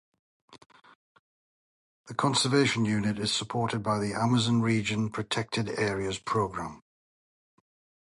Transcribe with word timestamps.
The 2.07 2.15
conservation 2.15 2.85
unit 2.85 3.19
is 3.19 3.31
supported 3.31 3.83
by 3.83 3.99
the 3.99 4.15
Amazon 4.15 4.63
Region 4.63 5.11
Protected 5.11 5.77
Areas 5.77 6.17
Program. 6.17 6.81